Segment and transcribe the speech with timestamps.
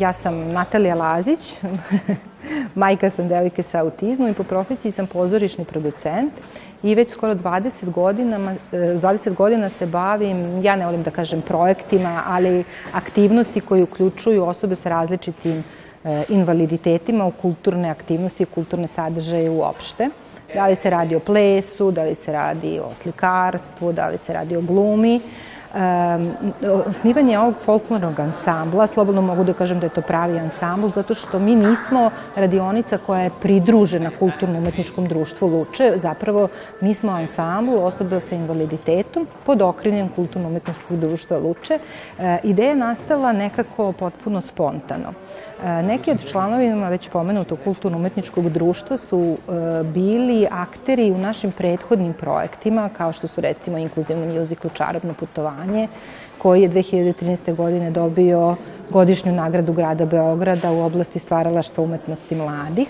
[0.00, 1.52] Ja sam Natalija Lazić,
[2.82, 6.32] majka sam devojke sa autizmom i po profesiji sam pozorišni producent
[6.82, 12.22] i već skoro 20 godina, 20 godina se bavim, ja ne volim da kažem projektima,
[12.26, 15.64] ali aktivnosti koje uključuju osobe sa različitim
[16.04, 20.08] e, invaliditetima u kulturne aktivnosti i kulturne sadržaje uopšte.
[20.54, 24.32] Da li se radi o plesu, da li se radi o slikarstvu, da li se
[24.32, 25.16] radi o glumi.
[25.16, 25.49] Um,
[26.86, 31.38] osnivanje ovog folklornog ansambla, slobodno mogu da kažem da je to pravi ansambl, zato što
[31.38, 36.48] mi nismo radionica koja je pridružena kulturno-umetničkom društvu Luče, zapravo
[36.80, 41.78] mi smo ansambl osoba sa invaliditetom pod okrinjem kulturno-umetničkog društva Luče.
[42.18, 45.12] E, ideja je nastala nekako potpuno spontano.
[45.64, 52.12] E, neki od članovima već pomenutog kulturno-umetničkog društva su e, bili akteri u našim prethodnim
[52.12, 55.88] projektima, kao što su recimo inkluzivni muzikl Čarobno putovanje,
[56.38, 57.56] koji je 2013.
[57.56, 58.56] godine dobio
[58.90, 62.88] godišnju nagradu grada Beograda u oblasti stvaralaštva umetnosti mladih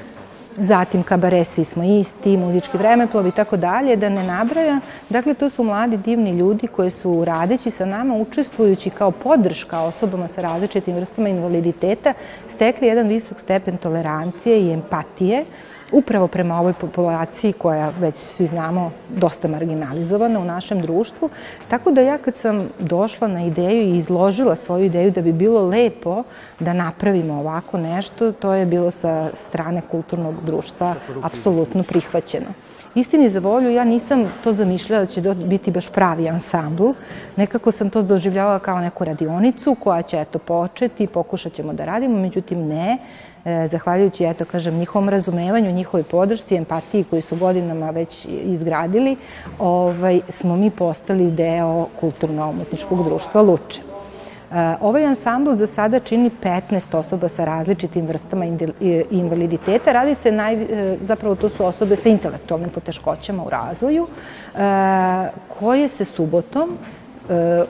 [0.61, 4.81] zatim kabare Svi smo isti, muzički vremeplov i tako dalje, da ne nabraja.
[5.09, 10.29] Dakle, to su mladi divni ljudi koji su radeći sa nama, učestvujući kao podrška osobama
[10.29, 12.13] sa različitim vrstama invaliditeta,
[12.49, 15.45] stekli jedan visok stepen tolerancije i empatije
[15.93, 21.31] upravo prema ovoj populaciji koja već svi znamo dosta marginalizovana u našem društvu.
[21.69, 25.67] Tako da ja kad sam došla na ideju i izložila svoju ideju da bi bilo
[25.67, 26.23] lepo
[26.61, 32.47] da napravimo ovako nešto, to je bilo sa strane kulturnog društva apsolutno prihvaćeno.
[32.95, 36.89] Istini za volju, ja nisam to zamišljala da će biti baš pravi ansambl.
[37.37, 42.19] Nekako sam to doživljavala kao neku radionicu koja će eto početi, pokušat ćemo da radimo,
[42.19, 42.99] međutim ne.
[43.45, 49.17] E, zahvaljujući, eto, kažem, njihovom razumevanju, njihovoj podršci, empatiji koju su godinama već izgradili,
[49.59, 53.81] ovaj, smo mi postali deo kulturno-umetničkog društva Luče.
[53.81, 58.45] E, ovaj ansambl za sada čini 15 osoba sa različitim vrstama
[59.11, 59.93] invaliditeta.
[59.93, 64.07] Radi se, naj, e, zapravo to su osobe sa intelektualnim poteškoćama u razvoju,
[65.59, 66.79] koje se subotom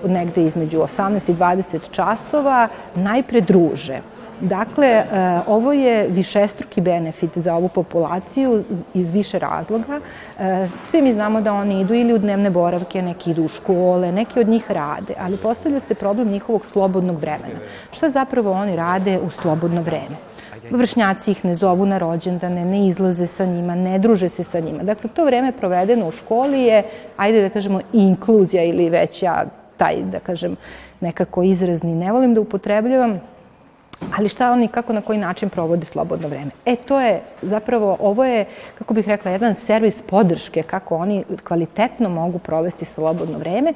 [0.06, 4.00] negde između 18 i 20 časova najpre druže
[4.40, 5.04] Dakle, e,
[5.46, 8.64] ovo je višestruki benefit za ovu populaciju
[8.94, 10.00] iz više razloga.
[10.38, 14.12] E, svi mi znamo da oni idu ili u dnevne boravke, neki idu u škole,
[14.12, 17.60] neki od njih rade, ali postavlja se problem njihovog slobodnog vremena.
[17.92, 20.16] Šta zapravo oni rade u slobodno vreme?
[20.70, 24.82] vršnjaci ih ne zovu na rođendane, ne izlaze sa njima, ne druže se sa njima.
[24.82, 26.82] Dakle, to vreme provedeno u školi je,
[27.16, 29.44] ajde da kažemo, inkluzija ili već ja
[29.76, 30.56] taj, da kažem,
[31.00, 33.20] nekako izrazni ne volim da upotrebljavam,
[34.16, 36.50] ali šta oni, kako na koji način provode slobodno vreme.
[36.66, 38.44] E, to je zapravo, ovo je,
[38.78, 43.72] kako bih rekla, jedan servis podrške kako oni kvalitetno mogu provesti slobodno vreme,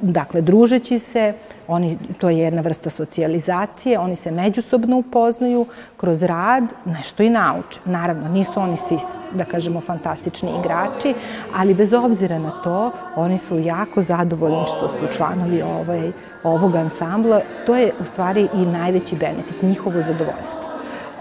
[0.00, 1.34] dakle, družeći se,
[1.68, 7.80] Oni, to je jedna vrsta socijalizacije, oni se međusobno upoznaju, kroz rad nešto i nauče.
[7.84, 8.98] Naravno, nisu oni svi,
[9.34, 11.14] da kažemo, fantastični igrači,
[11.56, 16.12] ali bez obzira na to, oni su jako zadovoljni što su članovi ovaj,
[16.44, 17.40] ovog ansambla.
[17.66, 20.71] To je u stvari i najveći benefit, njihovo zadovoljstvo.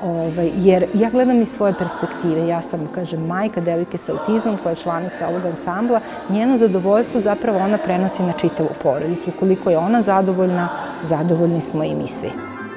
[0.04, 2.48] Ovaj, jer ja gledam iz svoje perspektive.
[2.48, 6.00] Ja sam, kažem, majka devojke sa autizmom koja je članica ovog ansambla.
[6.30, 9.32] Njeno zadovoljstvo zapravo ona prenosi na čitavu porodicu.
[9.40, 10.70] Koliko je ona zadovoljna,
[11.04, 12.30] zadovoljni smo i mi svi.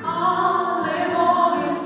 [0.04, 1.76] Ane volim,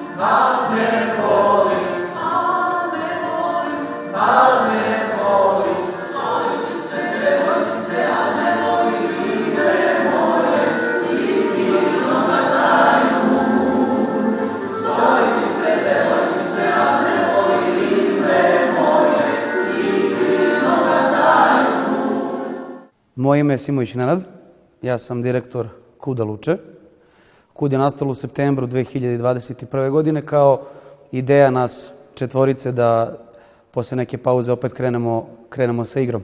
[23.29, 24.23] Moje ime je Simović Nenad,
[24.83, 26.57] ja sam direktor Kuda Luče.
[27.53, 29.91] Kud je nastalo u septembru 2021.
[29.91, 30.61] godine kao
[31.13, 33.19] ideja nas četvorice da
[33.71, 36.23] posle neke pauze opet krenemo, krenemo sa igrom.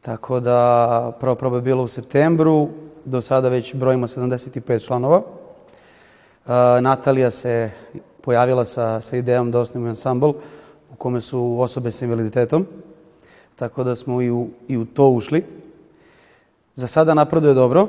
[0.00, 2.68] Tako da prva proba je bila u septembru,
[3.04, 5.18] do sada već brojimo 75 članova.
[5.18, 7.70] Uh, Natalija se
[8.20, 10.30] pojavila sa, sa idejom da osnovimo ansambl
[10.92, 12.66] u kome su osobe sa invaliditetom,
[13.56, 15.57] tako da smo i u, i u to ušli.
[16.78, 17.88] Za sada napreduje dobro,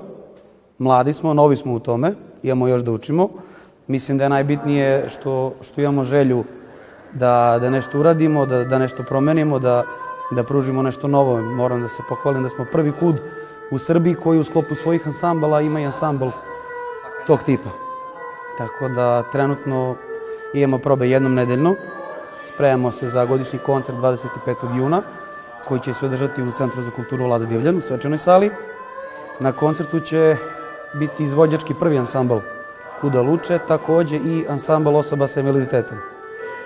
[0.79, 2.13] mladi smo, novi smo u tome,
[2.43, 3.29] imamo još da učimo.
[3.87, 6.43] Mislim da je najbitnije što, što imamo želju
[7.13, 9.83] da, da nešto uradimo, da, da nešto promenimo, da,
[10.31, 11.41] da pružimo nešto novo.
[11.41, 13.21] Moram da se pohvalim da smo prvi kud
[13.71, 16.29] u Srbiji koji u sklopu svojih ansambala ima i ansambl
[17.27, 17.69] tog tipa.
[18.57, 19.95] Tako da trenutno
[20.53, 21.75] imamo probe jednom nedeljno.
[22.43, 24.77] Spremamo se za godišnji koncert 25.
[24.77, 25.01] juna
[25.67, 28.51] koji će se održati u Centru za kulturu Lada Divljan u svečanoj sali.
[29.39, 30.37] Na koncertu će
[30.93, 32.37] biti izvođački prvi ansambl
[33.01, 35.97] Kuda Luče, takođe i ansambl osoba sa invaliditetom.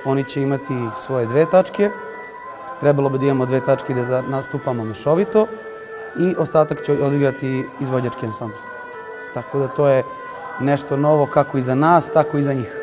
[0.05, 1.89] Oni će imati svoje dve tačke,
[2.79, 5.47] trebalo bi da imamo dve tačke da nastupamo mešovito
[6.19, 8.55] i ostatak će odigrati izvođački ansambl.
[9.33, 10.03] Tako da to je
[10.59, 12.82] nešto novo kako i za nas, tako i za njih.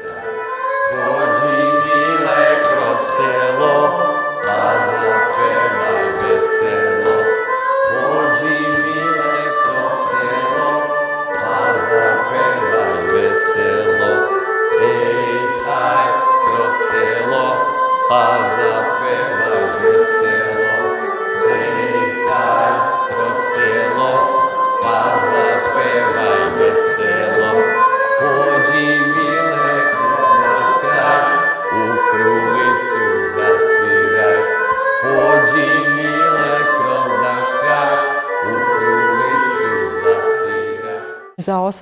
[18.13, 18.59] as
[18.99, 20.50] fé de céu.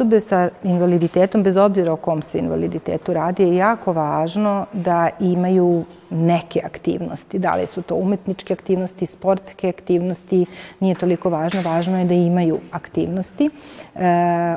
[0.08, 5.84] Osobe sa invaliditetom, bez obzira o kom se invaliditetu radi, je jako važno da imaju
[6.10, 7.38] neke aktivnosti.
[7.38, 10.46] Da li su to umetničke aktivnosti, sportske aktivnosti,
[10.80, 11.60] nije toliko važno.
[11.62, 13.50] Važno je da imaju aktivnosti.
[13.94, 14.00] E,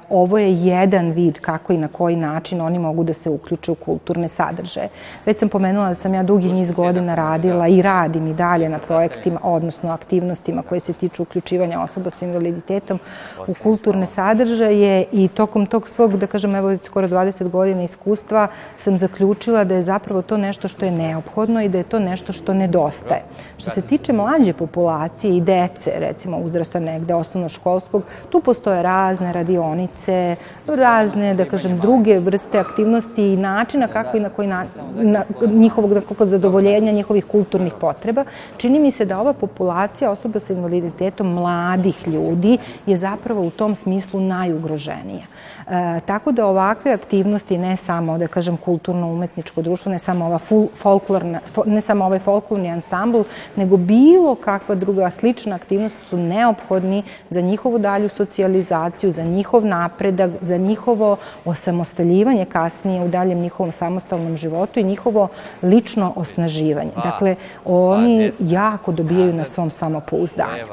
[0.09, 3.75] ovo je jedan vid kako i na koji način oni mogu da se uključe u
[3.75, 4.89] kulturne sadržaje.
[5.25, 8.79] Već sam pomenula da sam ja dugi niz godina radila i radim i dalje na
[8.79, 12.99] projektima, odnosno aktivnostima koje se tiču uključivanja osoba sa invaliditetom
[13.47, 18.47] u kulturne sadržaje i tokom tog svog, da kažem, evo skoro 20 godina iskustva
[18.77, 22.33] sam zaključila da je zapravo to nešto što je neophodno i da je to nešto
[22.33, 23.23] što nedostaje.
[23.57, 30.35] Što se tiče mlađe populacije i dece, recimo uzrasta negde osnovnoškolskog, tu postoje razne radionice,
[30.67, 34.65] razne, da kažem, druge vrste aktivnosti i načina kako i na koji na,
[34.95, 38.25] na njihovog da, zadovoljenja njihovih kulturnih potreba.
[38.57, 43.75] Čini mi se da ova populacija osoba sa invaliditetom mladih ljudi je zapravo u tom
[43.75, 45.30] smislu najugroženija.
[45.67, 50.39] E, tako da ovakve aktivnosti, ne samo, da kažem, kulturno-umetničko društvo, ne samo ova
[50.75, 53.21] folklorna, ne samo ovaj folklorni ansambl,
[53.55, 60.31] nego bilo kakva druga slična aktivnost su neophodni za njihovu dalju socijalizaciju, za njihov napredak,
[60.41, 65.27] za njihovo osamostaljivanje kasnije u daljem njihovom samostalnom životu i njihovo
[65.61, 66.91] lično osnaživanje.
[67.03, 67.35] Dakle,
[67.65, 70.65] oni jako dobijaju na svom samopouzdanju.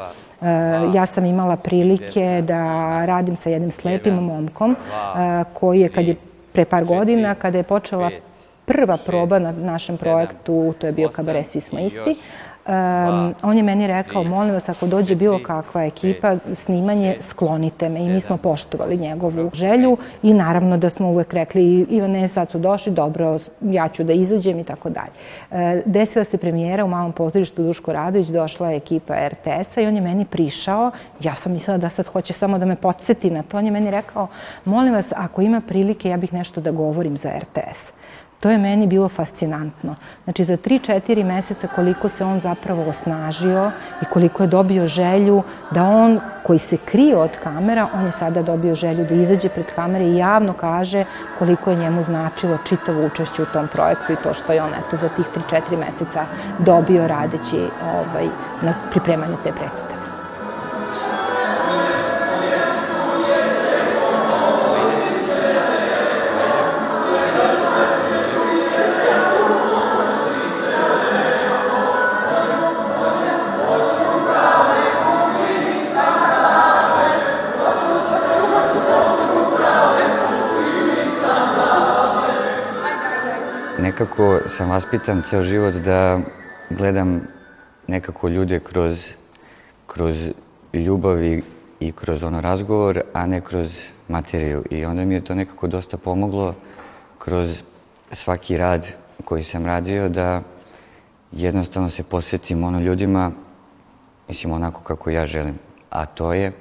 [0.95, 2.63] Ja sam imala prilike da
[3.07, 4.77] radim sa jednim slepim momkom
[5.55, 6.17] koji je, kad je
[6.53, 8.11] pre par godina, kada je počela
[8.65, 12.15] prva proba na našem projektu, to je bio kabaret Svi smo isti,
[12.69, 18.01] Um, on je meni rekao, molim vas, ako dođe bilo kakva ekipa, snimanje, sklonite me.
[18.01, 22.59] I mi smo poštovali njegovu želju i naravno da smo uvek rekli, Ivane, sad su
[22.59, 25.83] došli, dobro, ja ću da izađem i tako dalje.
[25.85, 30.03] Desila se premijera u malom pozorištu Duško Radović, došla je ekipa RTS-a i on je
[30.03, 33.65] meni prišao, ja sam mislila da sad hoće samo da me podsjeti na to, on
[33.65, 34.27] je meni rekao,
[34.65, 37.98] molim vas, ako ima prilike, ja bih nešto da govorim za RTS.
[38.41, 39.95] To je meni bilo fascinantno.
[40.25, 43.71] Znači, za 3-4 meseca koliko se on zapravo osnažio
[44.03, 48.43] i koliko je dobio želju da on, koji se krije od kamera, on je sada
[48.43, 51.05] dobio želju da izađe pred kamere i javno kaže
[51.39, 54.97] koliko je njemu značilo čitavo učešće u tom projektu i to što je on, eto,
[54.97, 56.25] za tih 3-4 meseca
[56.59, 58.27] dobio radeći ovaj,
[58.63, 59.98] na pripremanju te predstave.
[84.19, 86.21] Nekako sam vaspitan ceo život da
[86.71, 87.21] gledam
[87.87, 89.15] nekako ljude kroz,
[89.87, 90.17] kroz
[90.73, 91.43] ljubav i,
[91.81, 94.65] i kroz ono razgovor, a ne kroz materiju.
[94.71, 96.55] I onda mi je to nekako dosta pomoglo
[97.19, 97.63] kroz
[98.13, 98.87] svaki rad
[99.25, 100.43] koji sam radio da
[101.33, 103.31] jednostavno se posvetim ono ljudima,
[104.29, 105.59] mislim onako kako ja želim.
[105.91, 106.53] A to je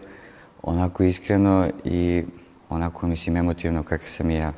[0.63, 2.23] onako iskreno i
[2.69, 4.53] onako mislim emotivno kako sam i ja.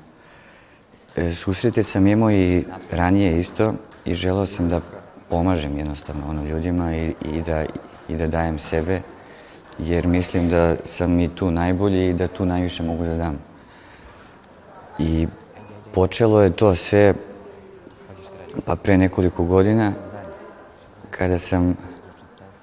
[1.19, 3.73] E, susrete sam imao i ranije isto
[4.05, 4.81] i želao sam da
[5.29, 7.65] pomažem jednostavno ono ljudima i, i, da,
[8.09, 9.01] i da dajem sebe
[9.79, 13.37] jer mislim da sam i tu najbolji i da tu najviše mogu da dam.
[14.99, 15.27] I
[15.93, 17.13] počelo je to sve
[18.65, 19.91] pa pre nekoliko godina
[21.09, 21.75] kada sam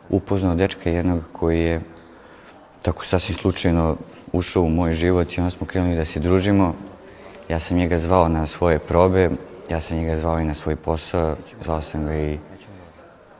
[0.08, 1.80] upoznao dečka jednog koji je
[2.82, 3.96] tako sasvim slučajno
[4.32, 6.74] ušao u moj život i onda smo krenuli da se družimo
[7.48, 9.30] Ja sam njega zvao na svoje probe,
[9.70, 12.38] ja sam njega zvao i na svoj posao, zvao sam ga i,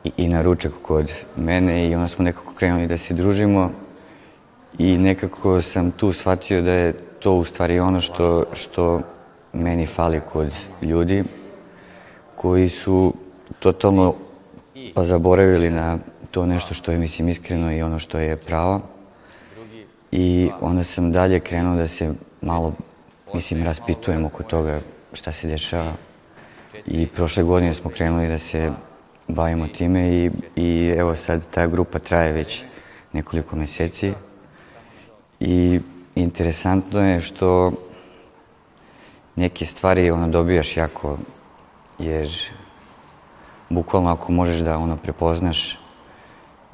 [0.03, 3.71] i, i na ručak kod mene i onda smo nekako krenuli da se družimo
[4.77, 9.01] i nekako sam tu shvatio da je to u stvari ono što, što
[9.53, 11.23] meni fali kod ljudi
[12.35, 13.13] koji su
[13.59, 14.13] totalno
[14.93, 15.97] pa zaboravili na
[16.31, 18.81] to nešto što je, mislim, iskreno i ono što je pravo.
[20.11, 22.73] I onda sam dalje krenuo da se malo,
[23.33, 24.79] mislim, raspitujem oko toga
[25.13, 25.93] šta se dešava.
[26.85, 28.71] I prošle godine smo krenuli da se
[29.27, 32.63] bavimo time i, i evo sad ta grupa traje već
[33.13, 34.13] nekoliko meseci.
[35.39, 35.79] I
[36.15, 37.71] interesantno je što
[39.35, 41.17] neke stvari ono dobijaš jako,
[41.99, 42.31] jer
[43.69, 45.79] bukvalno ako možeš da ono prepoznaš,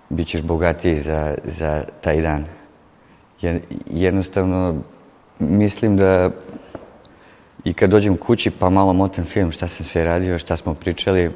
[0.09, 2.45] bit ćeš bogatiji za, za taj dan.
[3.41, 4.81] Jer jednostavno
[5.49, 6.29] mislim da
[7.63, 11.31] i kad dođem kući pa malo motam film šta sam sve radio, šta smo pričali,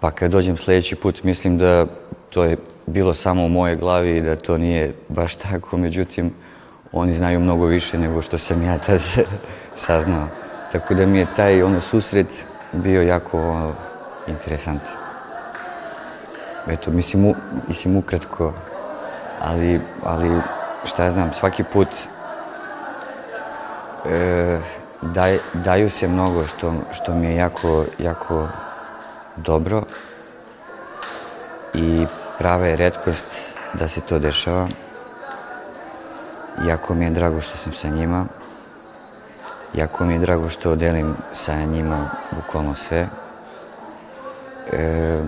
[0.00, 1.86] pa kad dođem sledeći put mislim da
[2.30, 6.30] to je bilo samo u moje glavi i da to nije baš tako, međutim
[6.92, 9.00] oni znaju mnogo više nego što sam ja tad
[9.86, 10.28] saznao.
[10.72, 12.26] Tako da mi je taj ono susret
[12.72, 13.72] bio jako ono,
[14.26, 14.92] interesantan.
[16.68, 17.34] Eto, mislim, u,
[17.68, 18.52] mislim ukratko,
[19.40, 20.40] ali, ali
[20.84, 21.88] šta ja znam, svaki put
[24.10, 24.58] e,
[25.02, 28.48] daj, daju se mnogo što, što mi je jako, jako
[29.36, 29.82] dobro
[31.74, 32.06] i
[32.38, 33.26] prava je redkost
[33.74, 34.68] da se to dešava.
[36.66, 38.26] Jako mi je drago što sam sa njima.
[39.74, 43.08] Jako mi je drago što delim sa njima bukvalno sve.
[44.72, 45.18] E,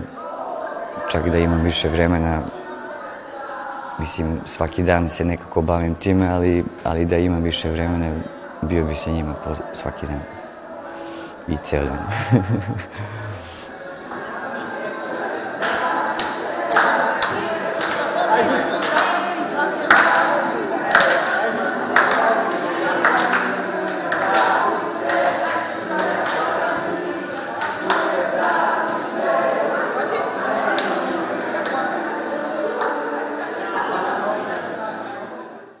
[1.11, 2.41] čak da imam više vremena,
[3.99, 8.11] mislim, svaki dan se nekako bavim time, ali, ali da imam više vremena,
[8.67, 9.33] bio bi sa njima
[9.73, 10.19] svaki dan.
[11.47, 11.97] I ceo dan.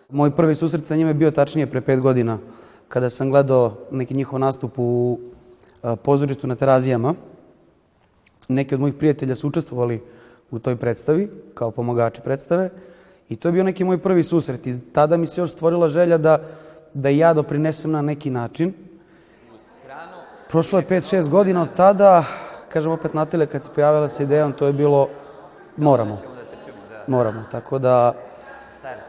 [0.09, 2.37] Moj prvi susret sa njima je bio tačnije pre pet godina,
[2.87, 5.19] kada sam gledao neki njihov nastup u
[6.03, 7.13] pozorištu na Terazijama.
[8.47, 10.03] Neki od mojih prijatelja su učestvovali
[10.51, 12.69] u toj predstavi, kao pomagači predstave.
[13.29, 14.67] I to je bio neki moj prvi susret.
[14.67, 16.39] I tada mi se još stvorila želja da,
[16.93, 18.73] da ja doprinesem na neki način.
[20.49, 22.23] Prošlo je 5-6 godina od tada,
[22.69, 25.09] kažem opet Natalija, kad se pojavila sa idejom, to je bilo
[25.77, 26.17] moramo.
[27.07, 27.43] Moramo.
[27.51, 28.13] Tako da,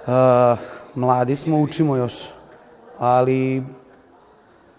[0.07, 0.59] uh,
[0.95, 2.31] mladi smo, učimo još,
[2.99, 3.63] ali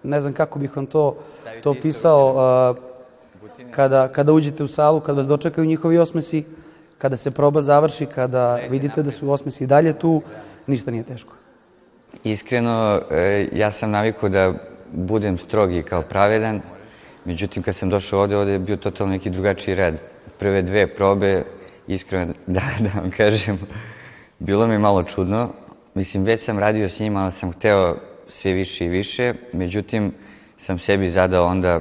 [0.04, 1.18] ne znam kako bih vam to,
[1.64, 2.76] to pisao.
[3.72, 6.44] Kada, kada uđete u salu, kada vas dočekaju njihovi osmesi,
[6.98, 10.22] kada se proba završi, kada vidite da su osmesi dalje tu,
[10.68, 11.34] ništa nije teško.
[12.24, 14.54] Iskreno, e, ja sam navikao da
[14.92, 16.62] budem strogi kao pravedan,
[17.26, 19.96] međutim kad sam došao ovde, ovde je bio totalno neki drugačiji red.
[20.40, 21.44] Prve dve probe,
[21.88, 23.60] iskreno da, da vam kažem,
[24.40, 25.50] bilo mi malo čudno,
[25.94, 27.96] Mislim, već sam radio s njima, ali sam hteo
[28.29, 29.33] sve više i više.
[29.53, 30.13] Međutim,
[30.57, 31.79] sam sebi zadao onda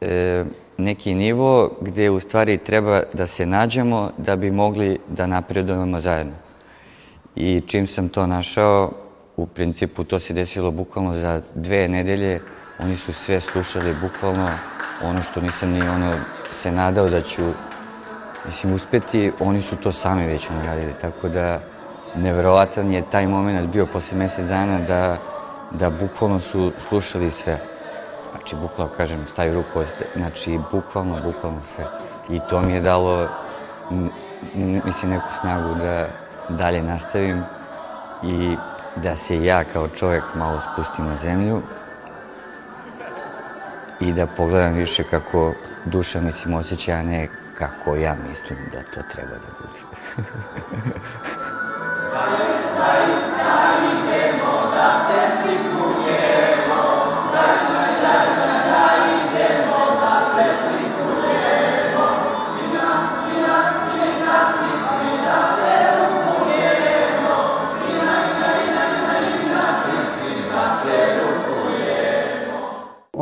[0.00, 0.44] e,
[0.78, 6.34] neki nivo gde u stvari treba da se nađemo da bi mogli da napredujemo zajedno.
[7.36, 8.92] I čim sam to našao,
[9.36, 12.40] u principu to se desilo bukvalno za dve nedelje.
[12.78, 14.48] Oni su sve slušali bukvalno
[15.02, 16.12] ono što nisam ni ono
[16.52, 17.42] se nadao da ću
[18.46, 20.92] mislim uspeti, oni su to sami već radili.
[21.00, 21.60] Tako da
[22.14, 25.16] neverovatan je taj moment bio posle mesec dana da,
[25.70, 27.60] da bukvalno su slušali sve.
[28.30, 29.82] Znači, bukvalno, kažem, stavi ruku,
[30.16, 31.84] znači, bukvalno, bukvalno sve.
[32.28, 33.28] I to mi je dalo,
[34.84, 36.08] mislim, neku snagu da
[36.48, 37.42] dalje nastavim
[38.22, 38.56] i
[38.96, 41.62] da se ja kao čovjek malo spustim na zemlju
[44.00, 45.52] i da pogledam više kako
[45.84, 49.78] duša, mislim, osjeća, a ne kako ja mislim da to treba da bude.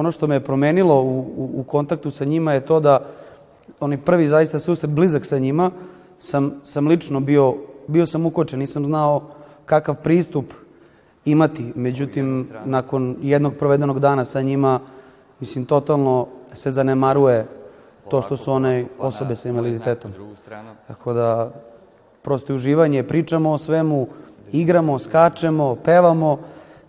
[0.04, 3.06] ono što me je promenilo u, u, u kontaktu sa njima je to da
[3.80, 5.70] oni prvi zaista susret blizak sa njima
[6.18, 7.54] sam, sam lično bio,
[7.86, 9.22] bio sam ukočen, nisam znao
[9.66, 10.44] kakav pristup
[11.24, 11.72] imati.
[11.74, 14.80] Međutim, nakon jednog provedenog dana sa njima,
[15.40, 17.46] mislim, totalno se zanemaruje
[18.10, 20.12] to što su one osobe sa invaliditetom.
[20.88, 21.50] Tako da,
[22.22, 24.08] prosto uživanje, pričamo o svemu
[24.52, 26.38] igramo, skačemo, pevamo,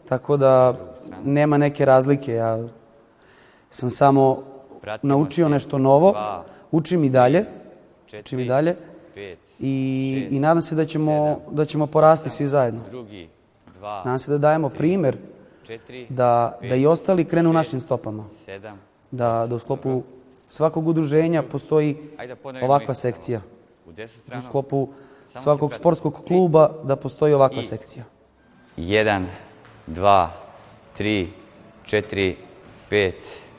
[0.09, 0.75] tako da
[1.23, 2.33] nema neke razlike.
[2.33, 2.59] Ja
[3.69, 4.43] sam samo
[5.01, 6.15] naučio nešto novo,
[6.71, 7.45] učim i dalje,
[8.19, 8.75] učim i dalje
[9.59, 12.81] i, i nadam se da ćemo, da ćemo porasti svi zajedno.
[13.81, 15.17] Nadam se da dajemo primer
[16.09, 18.25] da, da i ostali krenu našim stopama.
[19.11, 20.03] Da, da u sklopu
[20.47, 21.97] svakog udruženja postoji
[22.61, 23.41] ovakva sekcija.
[24.39, 24.87] U sklopu
[25.27, 28.03] svakog sportskog kluba da postoji ovakva sekcija.
[28.77, 29.25] 1,
[29.87, 30.27] 2,
[30.99, 31.27] 3,
[31.85, 32.35] 4,
[32.91, 33.13] 5,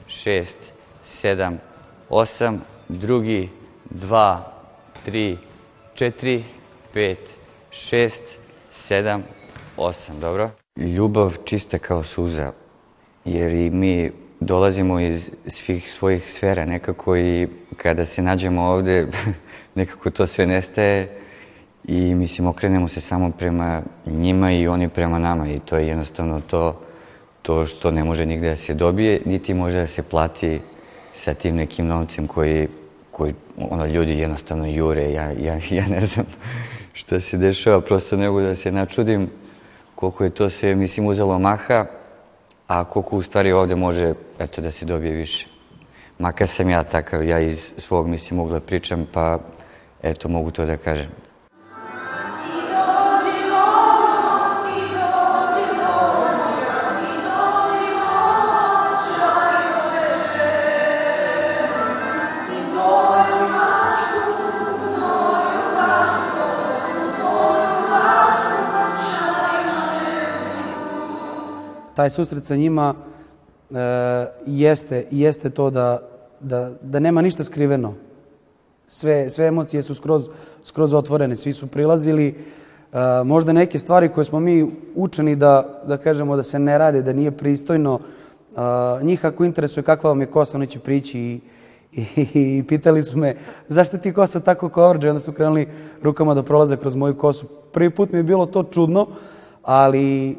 [0.08, 0.56] 6,
[1.04, 1.56] 7,
[2.10, 3.50] 8, drugi,
[3.90, 4.38] 2,
[5.06, 5.36] 3, 4,
[5.96, 7.16] 5,
[7.70, 8.20] 6,
[8.72, 9.20] 7,
[9.76, 10.50] 8, dobro?
[10.76, 12.52] Ljubav čista kao suza,
[13.24, 14.10] jer i mi
[14.40, 19.06] dolazimo iz svih svojih sfera nekako i kada se nađemo ovde,
[19.74, 21.20] nekako to sve nestaje
[21.84, 26.40] i mislim okrenemo se samo prema njima i oni prema nama i to je jednostavno
[26.40, 26.80] to,
[27.42, 30.60] to što ne može nigde da se dobije, niti može da se plati
[31.14, 32.68] sa tim nekim novcem koji,
[33.16, 33.34] koji
[33.70, 35.12] ono, ljudi jednostavno jure.
[35.12, 36.26] Ja, ja, ja ne znam
[36.92, 39.30] šta se dešava, prosto ne mogu da se načudim
[39.94, 41.86] koliko je to sve, mislim, uzelo maha,
[42.66, 45.46] a koliko u stvari ovde može, eto, da se dobije više.
[46.18, 49.38] Makar sam ja takav, ja iz svog, mislim, da pričam, pa,
[50.02, 51.08] eto, mogu to da kažem.
[71.96, 73.76] Taj susret sa njima e,
[74.46, 75.98] jeste, jeste to da,
[76.40, 77.94] da, da nema ništa skriveno.
[78.86, 80.28] Sve, sve emocije su skroz,
[80.64, 82.28] skroz otvorene, svi su prilazili.
[82.28, 87.02] E, možda neke stvari koje smo mi učeni da, da kažemo da se ne rade,
[87.02, 91.40] da nije pristojno, e, njih ako interesuje kakva vam je kosa, oni će prići i,
[91.92, 93.36] i, i pitali su me
[93.68, 95.68] zašto ti kosa tako kovrđe, onda su krenuli
[96.02, 97.46] rukama da prolaze kroz moju kosu.
[97.72, 99.06] Prvi put mi je bilo to čudno,
[99.62, 100.36] ali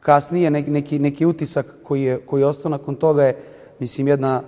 [0.00, 3.36] kasnije neki, neki, utisak koji je, koji je ostao nakon toga je,
[3.78, 4.42] mislim, jedna,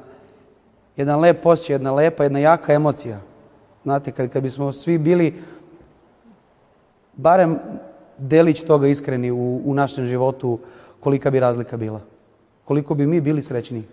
[0.96, 3.20] jedan lep osjećaj, jedna lepa, jedna jaka emocija.
[3.82, 5.34] Znate, kad, kad bismo svi bili
[7.16, 7.58] barem
[8.18, 10.58] delić toga iskreni u, u našem životu,
[11.00, 12.00] kolika bi razlika bila.
[12.64, 13.84] Koliko bi mi bili srećniji.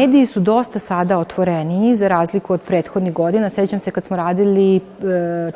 [0.00, 3.50] Mediji su dosta sada otvoreniji za razliku od prethodnih godina.
[3.50, 4.80] Sećam se kad smo radili e,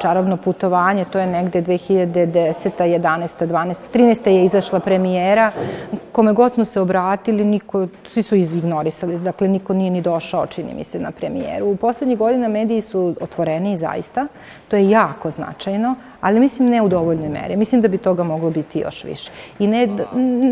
[0.01, 2.71] čarobno putovanje, to je negde 2010.
[2.79, 3.29] 11.
[3.47, 3.75] 12.
[3.95, 4.29] 13.
[4.29, 5.53] je izašla premijera.
[6.13, 9.19] Kome god smo se obratili, niko, svi su izignorisali.
[9.19, 11.67] Dakle, niko nije ni došao, čini mi se, na premijeru.
[11.67, 14.27] U poslednjih godina mediji su otvoreniji zaista.
[14.69, 17.57] To je jako značajno, ali mislim ne u dovoljnoj meri.
[17.57, 19.31] Mislim da bi toga moglo biti još više.
[19.59, 19.89] I ne,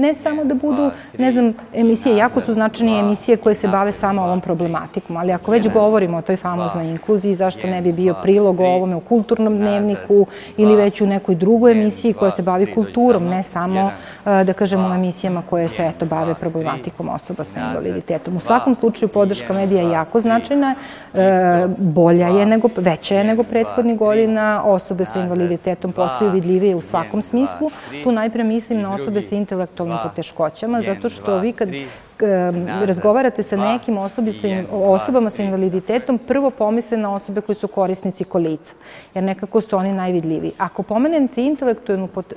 [0.01, 4.23] ne samo da budu, ne znam, emisije, jako su značajne emisije koje se bave samo
[4.23, 8.61] ovom problematikom, ali ako već govorimo o toj famoznoj inkluziji, zašto ne bi bio prilog
[8.61, 13.25] o ovome u kulturnom dnevniku ili već u nekoj drugoj emisiji koja se bavi kulturom,
[13.25, 13.91] ne samo,
[14.25, 18.37] da kažemo, u emisijama koje se, eto, bave problematikom osoba sa invaliditetom.
[18.37, 20.75] U svakom slučaju podrška medija je jako značajna,
[21.15, 26.77] e, bolja je nego, veća je nego prethodnih godina, osobe sa invaliditetom invaliditetom postaju vidljivije
[26.77, 27.71] u svakom smislu.
[28.05, 31.69] Tu najpre mislim na osobe sa intelektualnim poteškoćama, zato što vi kad
[32.87, 38.25] razgovarate sa nekim osobi sa, osobama sa invaliditetom, prvo pomisle na osobe koji su korisnici
[38.25, 38.75] kolica,
[39.15, 40.53] jer nekako su oni najvidljiviji.
[40.59, 41.45] Ako pomenete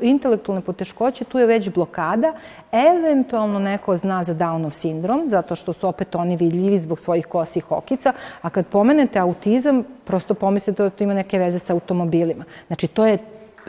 [0.02, 2.34] intelektualne poteškoće, tu je već blokada,
[2.72, 7.72] eventualno neko zna za Downov sindrom, zato što su opet oni vidljivi zbog svojih kosih
[7.72, 12.44] okica, a kad pomenete autizam, prosto pomislite da to ima neke veze sa automobilima.
[12.68, 13.18] Znači, to je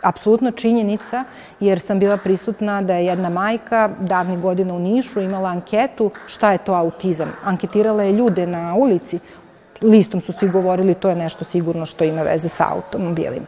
[0.02, 1.24] apsolutno činjenica,
[1.61, 6.52] jer sam bila prisutna da je jedna majka davnih godina u Nišu imala anketu šta
[6.52, 7.32] je to autizam.
[7.44, 9.18] Anketirala je ljude na ulici
[9.82, 13.46] listom su svi govorili to je nešto sigurno što ima veze sa automobilima.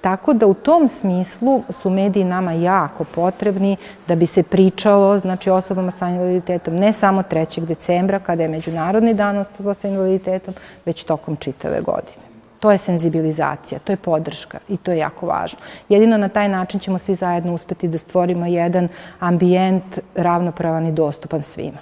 [0.00, 3.76] Tako da u tom smislu su mediji nama jako potrebni
[4.08, 7.60] da bi se pričalo, znači osobama sa invaliditetom, ne samo 3.
[7.60, 12.27] decembra kada je Međunarodni dan osoba sa invaliditetom, već tokom čitave godine.
[12.60, 15.58] To je senzibilizacija, to je podrška i to je jako važno.
[15.88, 18.88] Jedino na taj način ćemo svi zajedno uspeti da stvorimo jedan
[19.20, 21.78] ambijent ravnopravan i dostupan svima.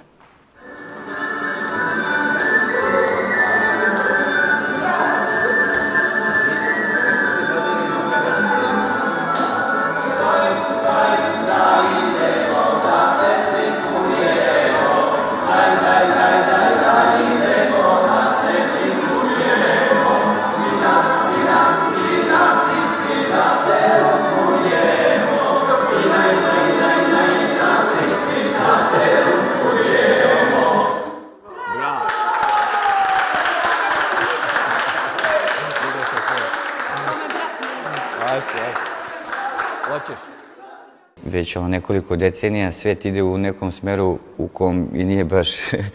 [41.25, 45.49] Već ono nekoliko decenija svet ide u nekom smeru u kom i nije baš,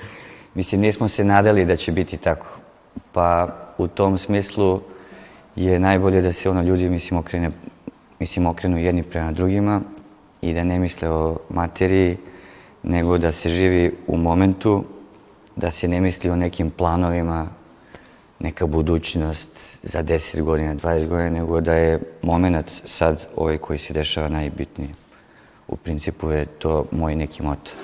[0.55, 2.47] mislim, nismo se nadali da će biti tako.
[3.13, 4.81] Pa u tom smislu
[5.57, 7.51] je najbolje da se ono ljudi, mislim, okrene,
[8.21, 9.81] mislim, okrenu jedni prema drugima
[10.43, 12.17] i da ne misle o materiji,
[12.83, 14.85] nego da se živi u momentu,
[15.57, 17.49] da se ne misli o nekim planovima,
[18.39, 23.95] neka budućnost za 10 godina, 20 godina, nego da je moment sad ovaj koji se
[23.95, 25.02] dešava najbitniji
[25.69, 27.75] у принципу е тоа мој неки мот.